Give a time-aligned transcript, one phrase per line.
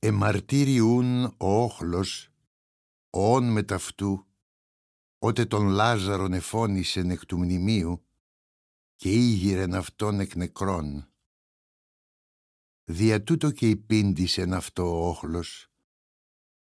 [0.00, 2.28] Εμαρτύριουν ο όχλος,
[3.10, 4.26] όν με ταυτού,
[5.18, 8.04] ότε τον Λάζαρον εφώνησεν εκ του μνημείου
[8.96, 11.08] και ήγηρεν αυτόν εκ νεκρών.
[12.84, 15.70] Δια τούτο και υπήντησεν αυτό ο όχλος,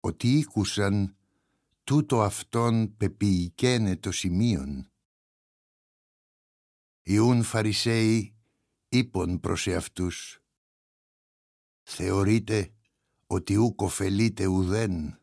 [0.00, 1.16] ότι ήκουσαν
[1.84, 4.90] τούτο αυτόν πεποιηκένε το σημείον.
[7.02, 8.36] Ιούν Φαρισαίοι
[8.88, 10.40] είπον προς εαυτούς
[11.82, 12.75] «Θεωρείτε
[13.26, 15.20] ότι ούκ ωφελείται ουδέν.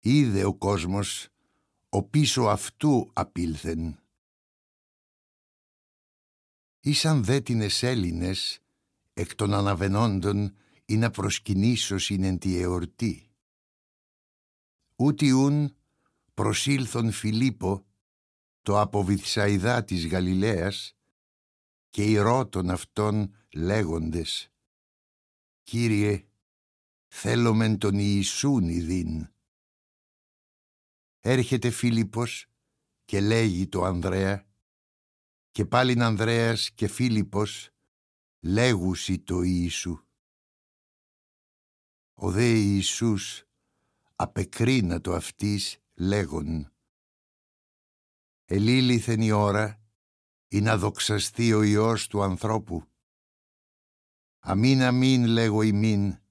[0.00, 1.28] Είδε ο κόσμος,
[1.88, 4.00] ο πίσω αυτού απήλθεν.
[6.80, 8.60] Ήσαν δε την Έλληνες
[9.12, 13.30] εκ των αναβενόντων ή να προσκυνήσως εν τη εορτή.
[14.96, 15.76] Ούτι ούν
[16.34, 17.86] προσήλθον Φιλίππο
[18.62, 20.96] το από Βυθσαϊδά της Γαλιλαίας
[21.90, 24.50] και οι ρώτων αυτών λέγοντες
[25.62, 26.26] «Κύριε,
[27.14, 29.28] θέλομεν τον Ιησούν ειδήν».
[31.20, 32.46] Έρχεται Φίλιππος
[33.04, 34.46] και λέγει το Ανδρέα
[35.50, 37.70] και πάλιν Ανδρέας και Φίλιππος
[38.40, 39.98] λέγουσι το Ιησού.
[42.14, 43.44] Ο δε Ιησούς
[44.14, 46.72] απεκρίνα το αυτής λέγον
[48.44, 49.80] «Ελήλυθεν η ώρα
[50.48, 52.86] ή να δοξαστεί ο Υιός του ανθρώπου.
[54.38, 56.21] Αμήν αμήν λέγω ημίν,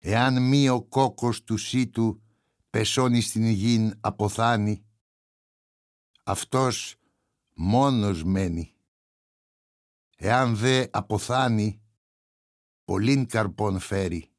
[0.00, 2.22] εάν μη ο κόκκος του σύτου
[2.70, 4.84] πεσώνει στην γην αποθάνει,
[6.24, 6.96] αυτός
[7.54, 8.74] μόνος μένει.
[10.16, 11.80] Εάν δε αποθάνει,
[12.84, 14.30] πολλήν καρπών φέρει.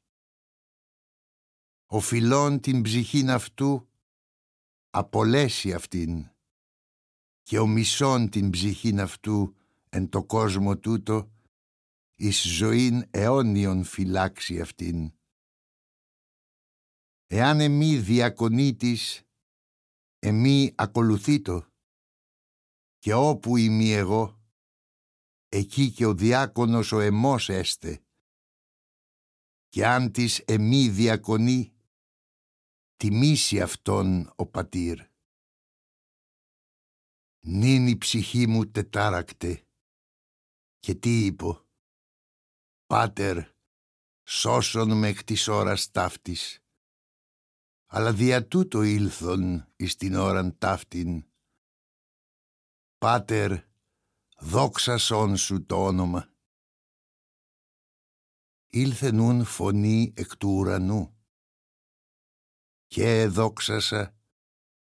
[1.86, 3.88] Ο φιλών την ψυχήν αυτού
[4.90, 6.30] απολέσει αυτήν
[7.42, 9.54] και ο μισόν την ψυχήν αυτού
[9.88, 11.32] εν το κόσμο τούτο
[12.16, 15.12] εις ζωήν αιώνιον φυλάξει αυτήν.
[17.34, 19.22] Εάν εμεί διακονήτης,
[20.18, 21.66] εμεί ακολουθήτω
[22.98, 24.40] και όπου είμαι εγώ,
[25.48, 28.04] εκεί και ο διάκονος ο εμός έστε.
[29.68, 31.72] Και αν της εμεί διακονεί,
[32.96, 35.00] τιμήσει αυτόν ο πατήρ.
[37.40, 39.66] Νυν η ψυχή μου τετάρακτε.
[40.78, 41.66] Και τι είπω;
[42.86, 43.38] Πάτερ,
[44.28, 46.61] σώσον με εκ της ώρας ταύτης.
[47.94, 51.26] Αλλά δια τούτο ήλθον εις την ώραν ταύτην.
[52.98, 53.52] Πάτερ,
[54.36, 56.32] δόξασόν σου το όνομα.
[58.66, 61.16] Ήλθε νουν φωνή εκ του ουρανού.
[62.86, 64.16] Και δόξασα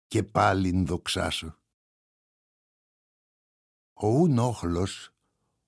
[0.07, 1.59] και πάλιν δοξάσω.
[3.93, 5.15] Ο ούν όχλος,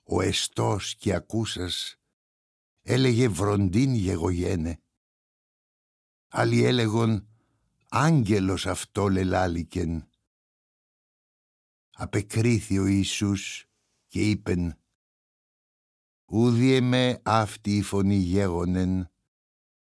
[0.03, 1.95] ο εστός και ακούσας,
[2.81, 4.84] έλεγε βροντίν γεγογένε.
[6.38, 7.28] Άλλοι έλεγον
[7.90, 10.09] άγγελος αυτό λελάλικεν.
[11.91, 13.66] Απεκρίθη ο Ιησούς
[14.07, 14.79] και είπεν
[16.25, 19.12] «Ούδι εμέ αυτή η φωνή γέγονεν,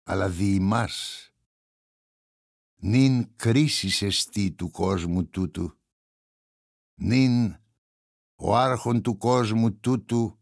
[0.03, 1.31] αλλά δι ημάς.
[2.76, 5.78] Νην κρίσης εστί του κόσμου τούτου,
[6.94, 7.56] νην
[8.34, 10.38] ο άρχον του κόσμου τούτου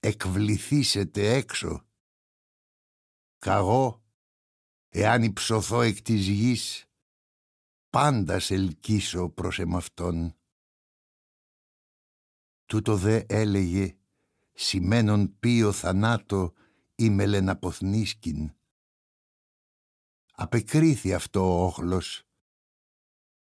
[0.00, 1.86] εκβληθήσετε έξω.
[3.38, 4.05] Καγώ,
[4.88, 6.84] εάν υψωθώ εκ της γης,
[7.90, 10.36] πάντα σε ελκύσω προς εμαυτόν.
[12.66, 13.96] Τούτο δε έλεγε,
[14.52, 16.52] σημαίνον πίο θανάτο
[16.94, 18.54] ή μελεναποθνίσκην.
[20.32, 22.22] Απεκρίθη αυτό ο όχλος.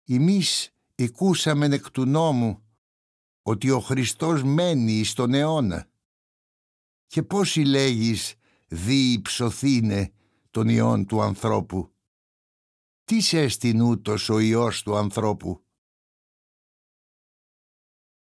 [0.08, 2.64] Εμείς οικούσαμεν εκ του νόμου
[3.42, 5.90] ότι ο Χριστός μένει στον αιώνα.
[7.08, 8.36] Και πώς συλλέγεις
[8.68, 10.14] δι υψωθήνε
[10.52, 11.96] τον Υιόν του ανθρώπου.
[13.04, 13.48] Τι σε
[13.84, 15.66] ούτως ο Υιός του ανθρώπου;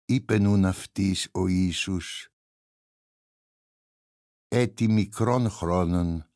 [0.06, 2.30] Είπε νουν αυτής ο Ιησούς.
[4.48, 6.30] Έτι μικρών χρόνων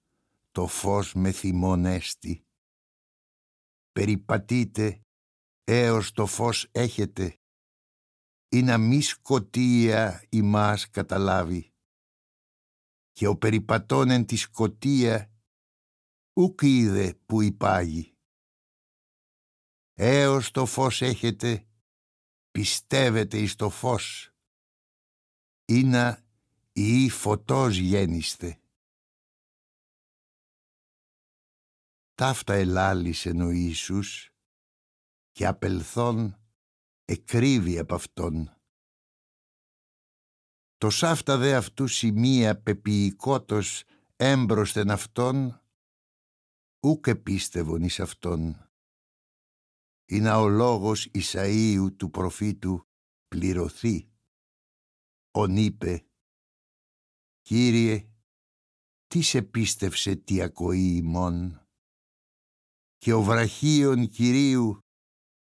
[0.52, 2.48] το φως με θυμόν έστι.
[3.92, 5.06] Περιπατείτε
[5.64, 7.40] έως το φως έχετε
[8.50, 11.74] ή να μη σκοτία ημάς καταλάβει.
[13.12, 15.32] Και ο περιπατών εν τη σκοτία
[16.40, 18.14] ουκ είδε που υπάγει.
[19.94, 21.68] Έως το φως έχετε,
[22.52, 24.32] πιστεύετε εις το φως.
[25.66, 26.24] Ήνα
[26.72, 28.62] ή φωτός γέννηστε.
[32.14, 34.32] Ταύτα ελάλησεν ο Ιησούς
[35.32, 36.40] και απελθόν
[37.06, 38.54] εκρύβει από αυτόν.
[40.78, 43.84] Το σάφτα δε αυτού σημεία πεποιηκότος
[44.16, 45.62] έμπροσθεν αυτόν,
[46.80, 48.70] ούκ επίστευον εις αυτόν.
[50.06, 52.82] Είναι ο λόγος Ισαΐου του προφήτου
[53.28, 54.10] πληρωθεί.
[55.32, 56.06] Ον είπε,
[57.42, 58.10] «Κύριε,
[59.08, 61.64] τι σε πίστευσε τι ακοή ημών»
[62.98, 64.80] και ο βραχίων Κυρίου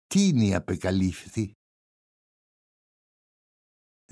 [0.06, 1.52] τίνη απεκαλύφθη;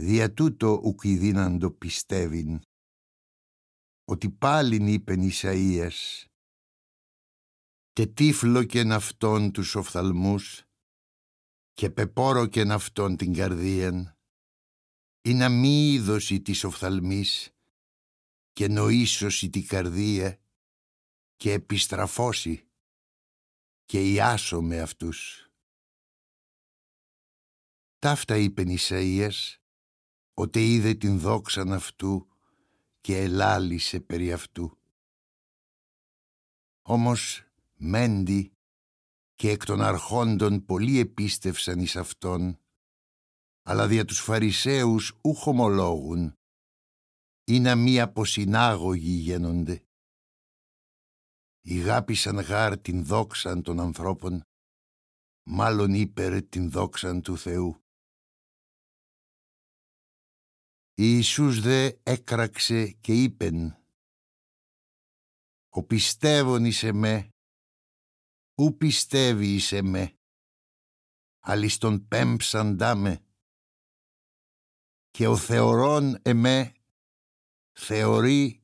[0.01, 2.61] Δια τούτο ουκ δύναντο πιστεύειν,
[4.05, 6.28] ότι πάλιν είπεν Ισαΐας,
[7.99, 10.65] και τύφλοκεν αυτόν τους οφθαλμούς
[11.73, 14.17] και πεπόροκεν αυτόν την καρδίαν,
[15.23, 17.51] ή να μη είδωση της οφθαλμής
[18.53, 20.41] και νοήσωση την καρδία
[21.37, 22.69] και επιστραφώσει
[23.85, 25.49] και ιάσω με αυτούς.
[27.99, 29.57] Ταύτα είπε Ισαΐας,
[30.35, 32.29] ότι είδε την δόξαν αυτού
[33.01, 34.79] και ελάλησε περί αυτού.
[36.83, 37.43] Όμως
[37.79, 38.53] μέντι
[39.35, 42.59] και εκ των αρχόντων πολλοί επίστευσαν εις αυτόν,
[43.63, 46.33] αλλά δια τους Φαρισαίους ούχ ομολόγουν,
[47.45, 49.83] ή να μη αποσυνάγωγοι γίνονται.
[51.61, 54.43] Ηγάπησαν γάρ την δόξαν των ανθρώπων,
[55.43, 57.83] μάλλον υπερ την δόξαν του Θεού.
[60.95, 63.77] Ιησούς δε έκραξε και είπεν
[65.69, 67.29] «Ο πιστεύων εις εμέ,
[68.59, 70.19] ου πιστεύει εις εμέ,
[71.39, 73.21] αλλης τον πέμψαντά με,
[75.11, 76.73] και ο θεωρών εμέ
[77.73, 78.63] θεωρεί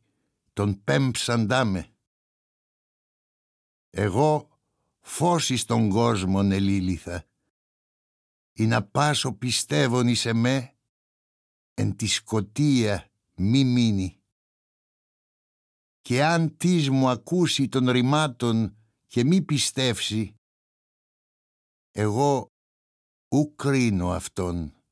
[0.52, 1.88] τον πέμψαντά με.
[3.90, 4.58] Εγώ
[5.00, 7.26] φως εις τον κόσμον ελίληθα,
[8.52, 10.74] ή να πάσω πιστεύων εις εμέ,
[11.74, 14.18] εν τη σκοτία μη μείνει.
[16.00, 18.76] Και αν της μου ακούσει των ρημάτων
[19.14, 20.36] και μη πιστεύσει,
[21.90, 22.52] εγώ
[23.28, 24.82] ου κρίνω αυτόν.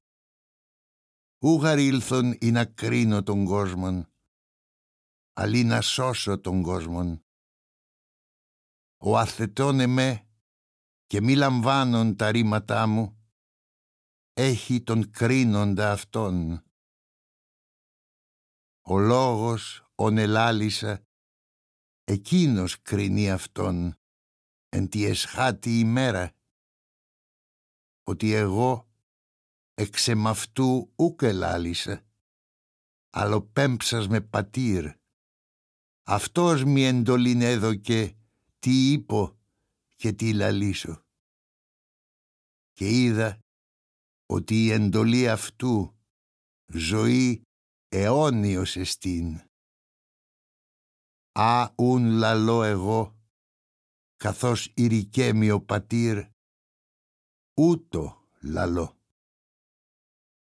[1.39, 4.13] Ου γαρήλθον ή να κρίνω τον κόσμον,
[5.33, 7.25] αλλή να σώσω τον κόσμον.
[8.97, 10.29] Ο αθετών εμέ
[11.07, 13.31] και μη λαμβάνον τα ρήματά μου,
[14.33, 16.65] έχει τον κρίνοντα αυτόν.
[18.83, 21.07] Ο λόγος ον ελάλησα,
[22.05, 23.97] εκείνος κρίνει αυτόν
[24.75, 26.33] εν τη εσχάτη ημέρα,
[28.03, 28.89] ότι εγώ
[29.75, 32.05] εξ εμαυτού ούκ ελάλησα,
[33.11, 34.93] αλλά πέμψας με πατήρ.
[36.03, 38.17] Αυτός μη εντολήν έδωκε
[38.59, 39.39] τι είπω
[39.97, 41.05] και τι λαλήσω.
[42.73, 43.39] Και είδα
[44.27, 45.99] ότι η εντολή αυτού
[46.67, 47.43] ζωή
[47.89, 49.41] αιώνιος εστίν.
[51.33, 53.22] Α ουν λαλώ εγώ,
[54.23, 56.25] καθώς ηρικέμει ο πατήρ,
[57.55, 58.97] ούτω λαλώ.